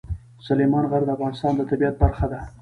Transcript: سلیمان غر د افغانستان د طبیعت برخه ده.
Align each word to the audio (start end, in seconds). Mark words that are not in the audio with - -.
سلیمان 0.47 0.85
غر 0.91 1.01
د 1.05 1.09
افغانستان 1.15 1.53
د 1.55 1.61
طبیعت 1.69 1.95
برخه 2.03 2.25
ده. 2.31 2.39